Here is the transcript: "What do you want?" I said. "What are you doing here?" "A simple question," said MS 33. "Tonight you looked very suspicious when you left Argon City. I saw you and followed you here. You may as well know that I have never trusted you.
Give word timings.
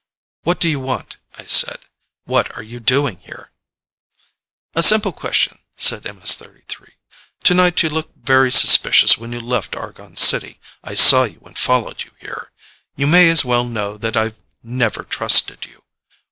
"What 0.41 0.59
do 0.59 0.67
you 0.67 0.79
want?" 0.79 1.17
I 1.37 1.45
said. 1.45 1.77
"What 2.23 2.57
are 2.57 2.63
you 2.63 2.79
doing 2.79 3.19
here?" 3.19 3.51
"A 4.73 4.81
simple 4.81 5.13
question," 5.13 5.59
said 5.77 6.05
MS 6.05 6.33
33. 6.37 6.93
"Tonight 7.43 7.83
you 7.83 7.89
looked 7.91 8.17
very 8.17 8.51
suspicious 8.51 9.19
when 9.19 9.31
you 9.31 9.39
left 9.39 9.75
Argon 9.75 10.17
City. 10.17 10.59
I 10.83 10.95
saw 10.95 11.25
you 11.25 11.39
and 11.45 11.55
followed 11.55 12.03
you 12.03 12.13
here. 12.17 12.51
You 12.95 13.05
may 13.05 13.29
as 13.29 13.45
well 13.45 13.63
know 13.63 13.95
that 13.95 14.17
I 14.17 14.23
have 14.33 14.37
never 14.63 15.03
trusted 15.03 15.67
you. 15.67 15.83